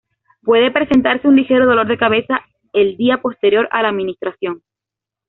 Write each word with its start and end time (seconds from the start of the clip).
Puede 0.41 0.71
presentarse 0.71 1.27
un 1.27 1.35
ligero 1.35 1.67
dolor 1.67 1.85
de 1.87 1.95
cabeza 1.99 2.39
el 2.73 2.97
día 2.97 3.21
posterior 3.21 3.67
a 3.71 3.83
la 3.83 3.89
administración. 3.89 4.63